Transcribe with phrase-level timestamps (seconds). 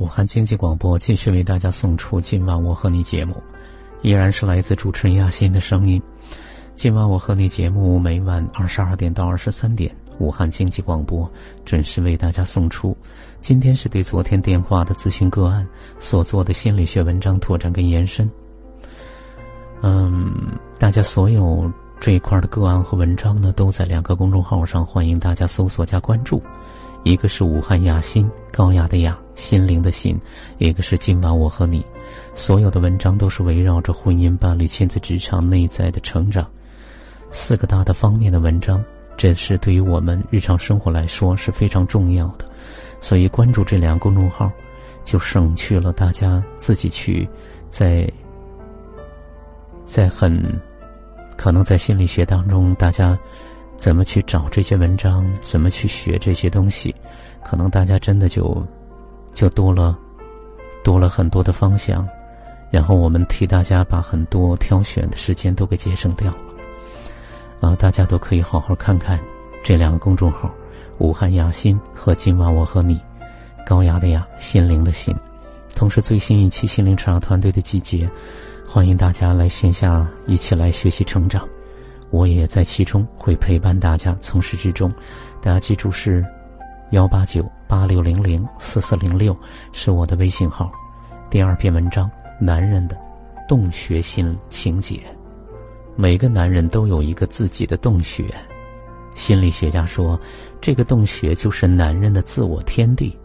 [0.00, 3.36] 武汉经济广播继续为大家送出今晚我和你节目，
[4.00, 6.00] 依然是来自主持人亚欣的声音。
[6.74, 11.30] 今晚我和你节目每晚二十二点到二十三点，武汉经济广播
[11.66, 12.96] 准时为大家送出。
[13.42, 15.68] 今天是对昨天电话的咨询个案
[15.98, 18.28] 所做的心理学文章拓展跟延伸。
[19.82, 21.70] 嗯，大家所有
[22.00, 26.42] 这一块的个案和文章呢，都在两个公众号上，欢迎大家搜索加关注。
[27.02, 30.14] 一个是武汉雅心，高雅的雅，心灵的心；
[30.58, 31.84] 一个是今晚我和你，
[32.34, 36.46] 所有的文章都是围绕着婚姻、伴侣、亲子、职场、内在的成长
[37.30, 38.84] 四个大的方面的文章。
[39.16, 42.44] 这是对于我们日常生活来说是非常重要的，
[43.00, 44.50] 所以关注这两个公众号，
[45.04, 47.28] 就省去了大家自己去
[47.68, 48.10] 在
[49.86, 50.42] 在很
[51.36, 53.18] 可能在心理学当中大家。
[53.80, 55.26] 怎么去找这些文章？
[55.40, 56.94] 怎么去学这些东西？
[57.42, 58.62] 可能大家真的就
[59.32, 59.98] 就多了
[60.84, 62.06] 多了很多的方向，
[62.70, 66.38] 然后我们替大家把很多挑选的时间都给节省掉了。
[67.62, 69.18] 啊，大家都可以好好看看
[69.62, 70.50] 这两个公众号：
[70.98, 73.00] 武汉雅心和今晚我和你，
[73.64, 75.16] 高雅的雅，心灵的心。
[75.74, 78.06] 同时，最新一期心灵成长团队的集结，
[78.66, 81.48] 欢迎大家来线下一起来学习成长。
[82.10, 84.90] 我也在其中会陪伴大家，从始至终。
[85.40, 86.24] 大家记住是
[86.90, 89.36] 幺八九八六零零四四零六
[89.72, 90.70] 是我的微信号。
[91.30, 92.96] 第二篇文章：男人的
[93.48, 95.00] 洞穴心情节。
[95.96, 98.24] 每个男人都有一个自己的洞穴。
[99.14, 100.18] 心理学家说，
[100.60, 103.16] 这个洞穴就是男人的自我天地，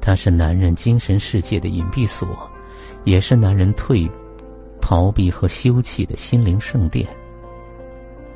[0.00, 2.28] 它是男人精神世界的隐蔽所，
[3.04, 4.10] 也是男人退、
[4.80, 7.06] 逃避和休憩的心灵圣殿。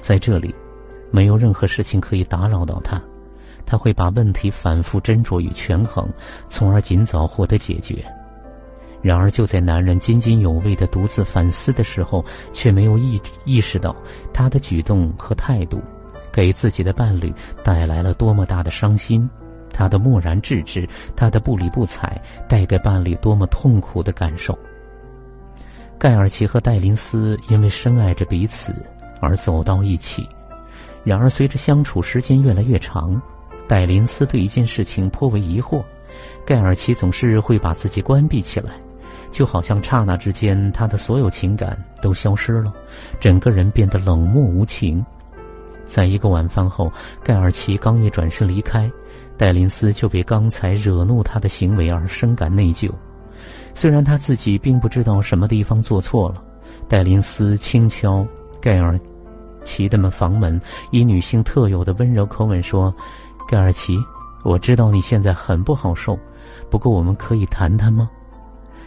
[0.00, 0.54] 在这里，
[1.10, 3.00] 没有任何事情可以打扰到他，
[3.64, 6.08] 他会把问题反复斟酌与权衡，
[6.48, 8.04] 从而尽早获得解决。
[9.02, 13.96] 然而，就在男人津津有味的独自反思的时候，却没有意意识到
[14.32, 15.80] 他的举动和态度，
[16.30, 17.32] 给自己的伴侣
[17.64, 19.28] 带来了多么大的伤心。
[19.72, 24.58] 他的漠然置之，他的不理不睬，带给伴侣多么痛苦的感受。
[25.98, 28.74] 盖尔奇和戴琳斯因为深爱着彼此。
[29.20, 30.28] 而走到一起，
[31.04, 33.20] 然而随着相处时间越来越长，
[33.68, 35.82] 戴琳斯对一件事情颇为疑惑：
[36.44, 38.72] 盖尔奇总是会把自己关闭起来，
[39.30, 42.72] 就好像刹那之间他的所有情感都消失了，
[43.20, 45.04] 整个人变得冷漠无情。
[45.84, 46.92] 在一个晚饭后，
[47.22, 48.90] 盖尔奇刚一转身离开，
[49.36, 52.90] 戴琳斯就被刚才惹怒他的行为而深感内疚。
[53.74, 56.42] 虽然他自己并不知道什么地方做错了，
[56.88, 58.26] 戴琳斯轻敲
[58.60, 58.98] 盖尔。
[59.64, 60.60] 奇的们房门，
[60.90, 62.94] 以女性特有的温柔口吻说
[63.48, 63.96] ：“盖尔奇，
[64.42, 66.18] 我知道你现在很不好受，
[66.70, 68.08] 不过我们可以谈谈吗？”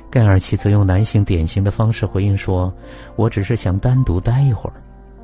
[0.10, 2.72] 盖尔奇则用男性典型的方式回应说
[3.18, 4.74] ：“我只是想单独待一会儿。”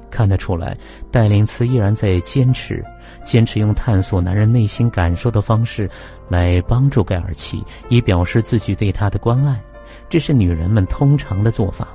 [0.10, 0.76] 看得出来，
[1.12, 2.84] 戴琳斯依然在坚持，
[3.24, 5.88] 坚持用探索男人内心感受的方式，
[6.28, 9.62] 来帮助盖尔奇，以表示自己对他的关爱。
[10.10, 11.88] 这是女人们通常的做法。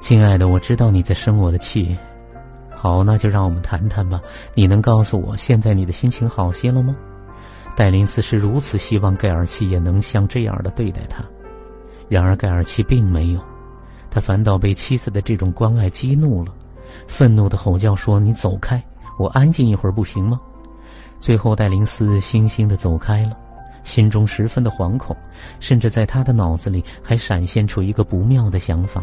[0.00, 1.94] 亲爱的，我知道你在生我的气。
[2.80, 4.20] 好，那就让我们谈谈吧。
[4.54, 6.94] 你能告诉我，现在你的心情好些了吗？
[7.74, 11.24] 戴琳斯是如此希望盖尔奇也能像这样的对待他，
[12.08, 13.40] 然而盖尔奇并没有，
[14.08, 16.52] 他反倒被妻子的这种关爱激怒了，
[17.08, 18.80] 愤怒的吼叫说：“你走开，
[19.18, 20.40] 我安静一会儿不行吗？”
[21.18, 23.36] 最后，戴琳斯悻悻的走开了，
[23.82, 25.16] 心中十分的惶恐，
[25.58, 29.02] 甚至在他的脑子里还闪现出一个不妙的想法：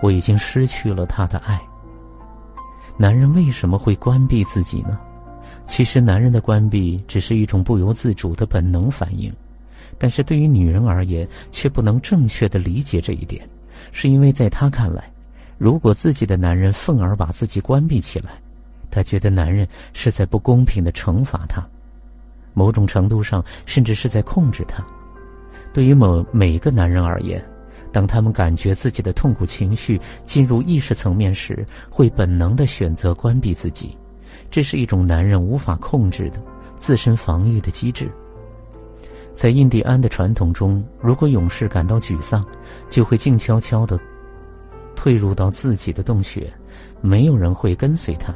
[0.00, 1.60] 我已经失去了他的爱。
[3.00, 5.00] 男人为什么会关闭自己呢？
[5.64, 9.32] 其实，男人的关闭只是一种不由自主的本能反应，
[9.96, 13.48] 但是对于女人而言，却不能正确的理解这一点，
[13.90, 15.10] 是因为在她看来，
[15.56, 18.32] 如果自己的男人愤而把自己关闭起来，
[18.90, 21.66] 她觉得男人是在不公平的惩罚她，
[22.52, 24.84] 某种程度上甚至是在控制她。
[25.72, 27.42] 对于某每个男人而言。
[27.92, 33.96] 当他们感觉自己的痛苦情绪进入意识层面时，会本能的选择关闭自己，
[34.50, 36.40] 这是一种男人无法控制的
[36.78, 38.10] 自身防御的机制。
[39.32, 42.44] 在印第安的传统中，如果勇士感到沮丧，
[42.88, 43.98] 就会静悄悄的
[44.94, 46.52] 退入到自己的洞穴，
[47.00, 48.34] 没有人会跟随他。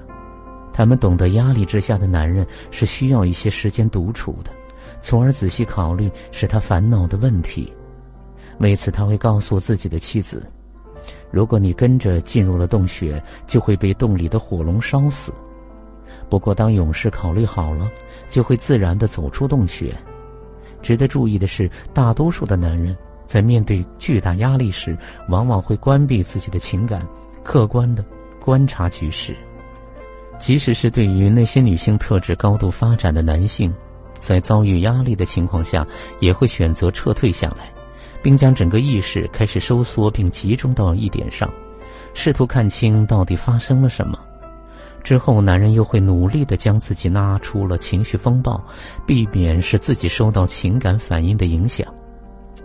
[0.73, 4.51] 他们懂得压力之下的男人是需要一些时间独处的，
[5.01, 7.73] 从而仔细考虑使他烦恼的问题。
[8.59, 10.47] 为此，他会告诉自己的妻子
[11.31, 15.33] ：“如果你跟着进入了洞穴，就会被洞里的火龙烧死。
[16.31, 17.91] 不过，当勇士考虑好了，
[18.31, 19.95] 就会自然的走出洞穴。
[20.81, 22.97] 值得注意的是，大多数的男人
[23.27, 24.97] 在面对巨大压力时，
[25.29, 27.07] 往往会关闭自己的情感，
[27.43, 28.05] 客观的
[28.41, 29.35] 观察局势。
[30.39, 33.73] 即使是对于那些女性特质高度发展的男性，
[34.19, 35.87] 在遭遇压力的情况下，
[36.21, 37.73] 也会选择撤退下来，
[38.25, 41.47] 并将整个意识开始收缩，并集中到一点上，
[42.15, 44.19] 试图看清到底发生了什么。
[45.03, 48.59] 之后，男人又会努力的将自己拉出了情绪风暴，
[49.05, 51.87] 避免使自己受到情感反应的影响。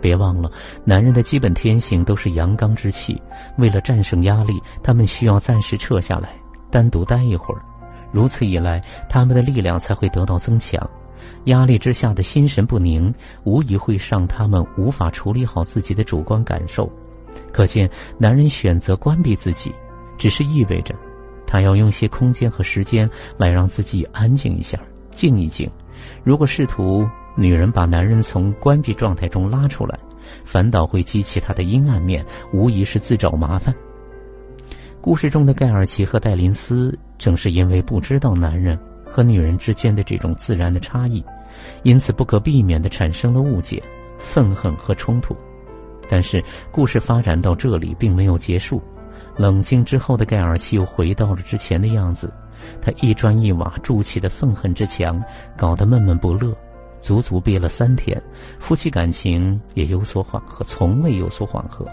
[0.00, 0.50] 别忘了，
[0.82, 3.20] 男人的基本天性都是阳刚之气。
[3.58, 6.30] 为了战胜压力，他们需要暂时撤下来，
[6.70, 7.60] 单独待一会儿。
[8.10, 10.88] 如此一来，他们的力量才会得到增强。
[11.44, 13.12] 压力之下的心神不宁，
[13.44, 16.90] 无疑会让他们无法处理好自己的主观感受。
[17.52, 17.88] 可见，
[18.18, 19.74] 男人选择关闭自己，
[20.18, 20.94] 只是意味着。
[21.46, 24.78] 他要用些空间和时间来让自己安静一下，
[25.10, 25.68] 静一静。
[26.22, 29.98] 如果试图女人把男人从关闭状态中拉出来，
[30.44, 33.74] 反倒会激起他的阴暗面，无疑是自找麻烦。
[35.00, 38.78] 故事中的盖尔奇和戴琳斯正是因为不知道男人
[39.10, 41.24] 和女人之间的这种自然的差异，
[41.82, 43.82] 因此不可避免地产生了误解、
[44.18, 45.36] 愤恨和冲突。
[46.08, 48.80] 但是故事发展到这里并没有结束。
[49.36, 52.32] 冷静之后的盖尔奇又回到了之前的样子，
[52.82, 55.22] 他一砖一瓦筑起的愤恨之墙，
[55.56, 56.54] 搞得闷闷不乐，
[57.00, 58.20] 足足憋了三天，
[58.58, 61.86] 夫妻感情也有所缓和，从未有所缓和。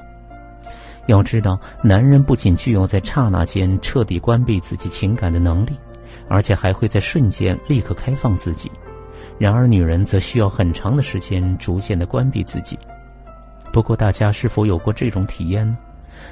[1.06, 5.70] 要知道，男人不仅具有在刹那间彻底关闭自己情感的能力，
[6.30, 8.70] 而且还会在瞬间立刻开放自己；
[9.38, 12.78] 然而，女人则需要很长的时间逐渐的关闭自己。
[13.72, 15.78] 不过，大家是否有过这种体验呢？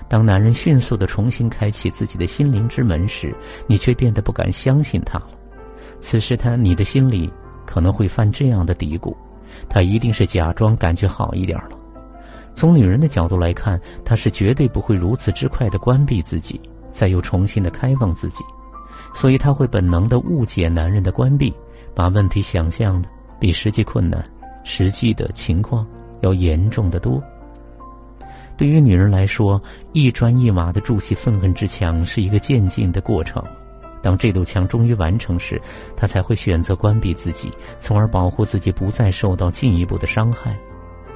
[0.07, 3.35] 当男人迅速的重新开启自己的心灵之门时，
[3.67, 5.29] 你却变得不敢相信他了。
[5.99, 7.31] 此时他，你的心里
[7.65, 9.15] 可能会犯这样的嘀咕：
[9.69, 11.77] 他一定是假装感觉好一点了。
[12.55, 16.59] 从女人的角度来看，她是绝对不会如此之快的关闭自己，
[16.93, 18.43] 再又重新的开放自己，
[19.15, 21.51] 所以她会本能的误解男人的关闭，
[21.95, 23.09] 把问题想象的
[23.39, 24.23] 比实际困难、
[24.63, 25.87] 实际的情况
[26.21, 27.23] 要严重的多。
[28.57, 29.61] 对于女人来说，
[29.93, 33.41] 一砖一瓦的筑起愤恨之墙是一个渐进的过程。
[34.01, 35.59] 当这堵墙终于完成时，
[35.95, 40.55] 她才会选择关闭自己，从而保护自己不再受到进一步的伤害。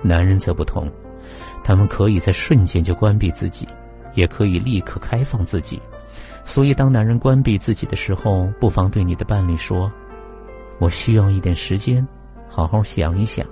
[0.02, 0.90] 男人则不同，
[1.64, 3.68] 他们可以在瞬间就关闭自己，
[4.16, 5.80] 也可以立刻开放自己。
[6.50, 9.90] 所以，当男人关闭自己的时候，不妨对你的伴侣说
[10.82, 12.06] ：“我需要一点时间，
[12.48, 13.46] 好好想一想，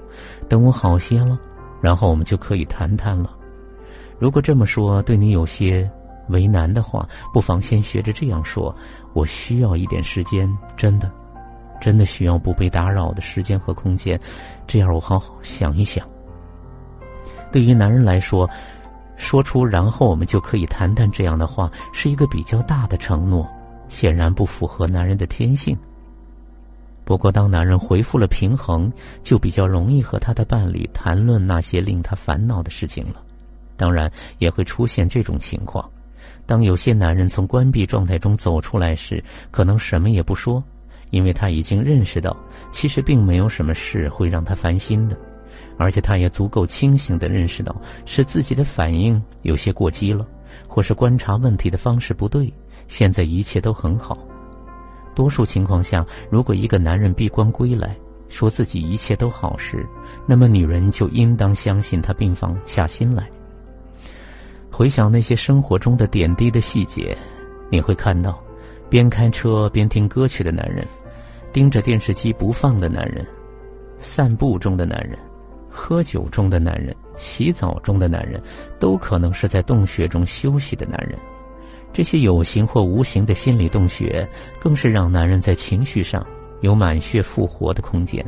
[0.49, 1.37] 等我好些了，
[1.79, 3.29] 然后我们就可以谈谈了。”
[4.17, 5.87] 如果这么说对你有些
[6.29, 8.75] 为难的话，不妨先学着这样说
[9.13, 11.07] ：“我需要一点时间，真的，
[11.79, 14.19] 真的需要不被打扰的时间和空间，
[14.65, 16.03] 这样我好好想一想。”
[17.53, 18.49] 对于男人来说，
[19.17, 23.45] 说出“然后我们就可以谈谈”这样的话，是一个比较大的承诺，
[23.89, 25.77] 显然不符合男人的天性。
[27.03, 28.91] 不过，当男人恢复了平衡，
[29.23, 33.15] 就比较容易和他的伴侣谈论那些令他烦恼的事情了。
[33.75, 35.89] 当然也会出现这种情况：
[36.45, 40.61] 当有些男人从关闭状态中走出来时，可能什么也不说，
[41.09, 42.35] 因为他已经认识到，
[42.71, 45.17] 其实并没有什么事会让他烦心的，
[45.77, 47.75] 而且他也足够清醒的认识到
[48.05, 50.25] 是自己的反应有些过激了，
[50.67, 52.51] 或是观察问题的方式不对。
[52.87, 54.17] 现在一切都很好。
[55.13, 57.95] 多数情况下，如果一个男人闭关归来，
[58.29, 59.85] 说自己一切都好时，
[60.25, 63.27] 那么女人就应当相信他并放下心来。
[64.71, 67.17] 回想那些生活中的点滴的细节，
[67.69, 68.39] 你会看到，
[68.89, 70.85] 边开车边听歌曲的男人，
[71.51, 73.25] 盯着电视机不放的男人，
[73.97, 75.17] 散步中的男人，
[75.77, 78.41] 喝酒中的男人，洗澡中的男人，
[78.79, 81.17] 都可能是在洞穴中休息的男人。
[81.93, 84.27] 这些有形或无形的心理洞穴，
[84.59, 86.25] 更是让男人在情绪上
[86.61, 88.25] 有满血复活的空间。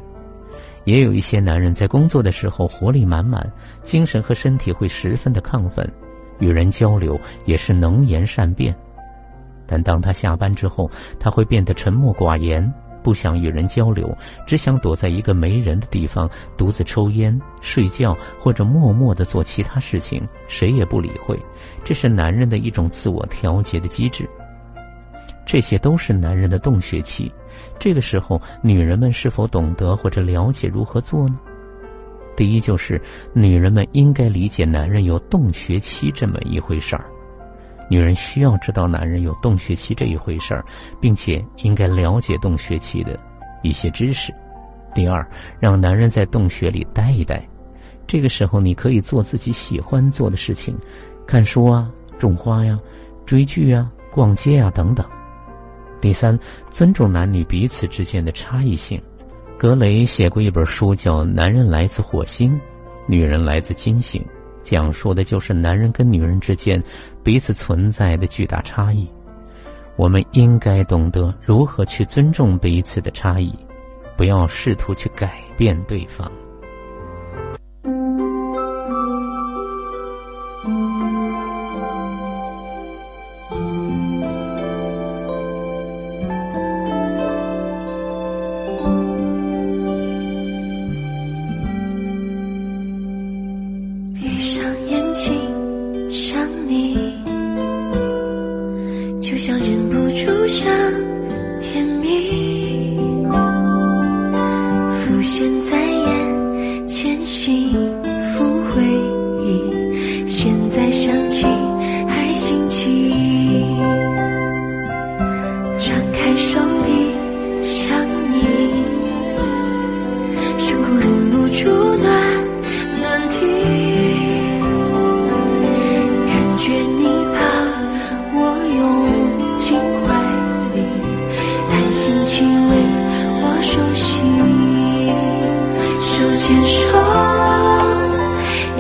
[0.86, 3.52] 也有一些男人在工作的时候活力满满，
[3.84, 5.92] 精神和身体会十分的亢奋。
[6.40, 8.74] 与人交流也是能言善辩，
[9.68, 10.90] 但当他下班之后，
[11.20, 14.16] 他会变得沉默寡言，不想与人交流，
[14.46, 21.40] 只想躲在一个没人的地方，独自抽烟、睡觉，或者默默的做其他事情，谁也不理会。
[21.84, 24.30] 这是男人的一种自我调节的机制。
[25.46, 27.32] 这些都是男人的洞穴期。
[27.80, 31.40] 这个时候，女人们是否懂得或者了解如何做呢？
[32.36, 33.02] 第一，就是
[33.34, 37.06] 女人们应该理解男人有洞穴期这么一回事儿。
[37.90, 40.64] 女人需要知道男人有洞穴期这一回事儿，
[41.02, 43.20] 并且应该了解洞穴期的
[43.64, 44.34] 一些知识。
[44.94, 45.28] 第二，
[45.60, 47.44] 让男人在洞穴里待一待，
[48.08, 50.78] 这个时候你可以做自己喜欢做的事情，
[51.28, 52.80] 看书啊，种花呀，
[53.26, 55.06] 追剧啊，逛街啊等等。
[56.02, 56.38] 第三，
[56.70, 59.02] 尊重男女彼此之间的差异性。
[59.58, 62.58] 格雷写过一本书，叫《男人来自火星，
[63.06, 64.22] 女人来自金星》，
[64.70, 66.80] 讲述的就是男人跟女人之间
[67.24, 69.08] 彼此存在的巨大差异。
[69.96, 73.52] 我们应该懂得如何去尊重彼此的差异，
[74.16, 76.32] 不要试图去改变对方。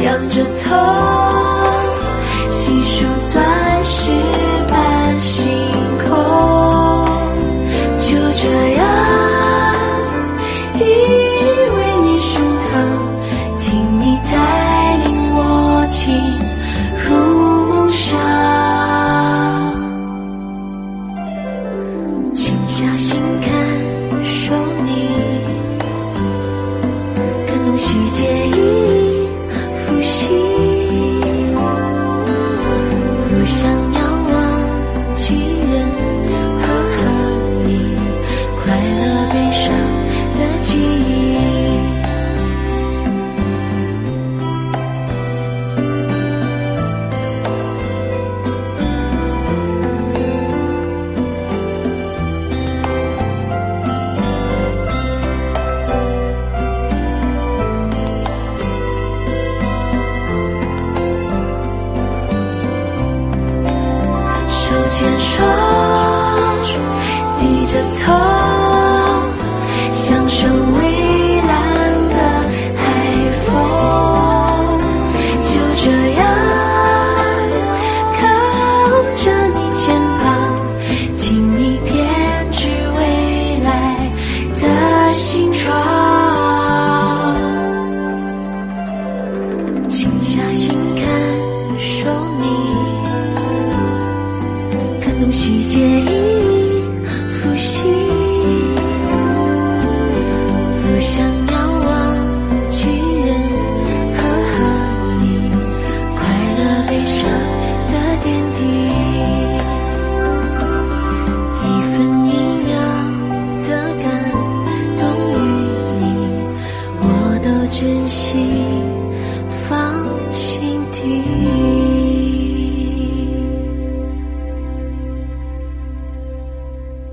[0.01, 1.28] 仰着头。